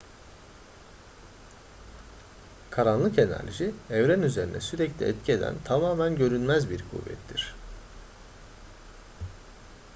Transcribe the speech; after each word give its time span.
karanlık 2.69 3.19
enerji 3.19 3.75
evren 3.89 4.21
üzerine 4.21 4.61
sürekli 4.61 5.05
etki 5.05 5.31
eden 5.31 5.55
tamamen 5.65 6.15
görünmez 6.15 6.69
bir 6.69 6.83
kuvvettir 6.89 7.55